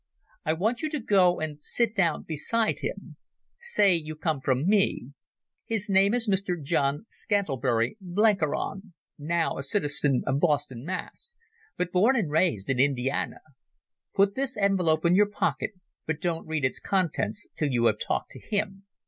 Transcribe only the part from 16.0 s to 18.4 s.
but don't read its contents till you have talked to